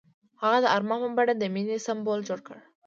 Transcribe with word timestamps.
هغه 0.41 0.57
د 0.61 0.65
آرمان 0.75 0.99
په 1.03 1.09
بڼه 1.17 1.33
د 1.37 1.43
مینې 1.53 1.77
سمبول 1.87 2.19
جوړ 2.27 2.39
کړ. 2.47 2.57